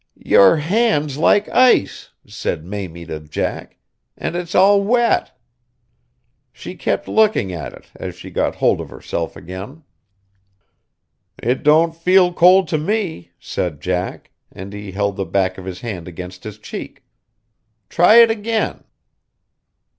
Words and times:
"Your 0.17 0.55
hand's 0.57 1.15
like 1.19 1.47
ice," 1.49 2.09
said 2.25 2.65
Mamie 2.65 3.05
to 3.05 3.19
Jack, 3.19 3.77
"and 4.17 4.35
it's 4.35 4.55
all 4.55 4.81
wet!" 4.83 5.37
She 6.51 6.73
kept 6.73 7.07
looking 7.07 7.53
at 7.53 7.71
it, 7.73 7.91
as 7.93 8.15
she 8.15 8.31
got 8.31 8.55
hold 8.55 8.81
of 8.81 8.89
herself 8.89 9.35
again. 9.35 9.83
"It 11.37 11.61
don't 11.61 11.95
feel 11.95 12.33
cold 12.33 12.67
to 12.69 12.79
me," 12.79 13.29
said 13.39 13.79
Jack, 13.79 14.31
and 14.51 14.73
he 14.73 14.91
held 14.93 15.17
the 15.17 15.23
back 15.27 15.59
of 15.59 15.65
his 15.65 15.81
hand 15.81 16.07
against 16.07 16.45
his 16.45 16.57
cheek. 16.57 17.03
"Try 17.87 18.15
it 18.15 18.31
again." 18.31 18.83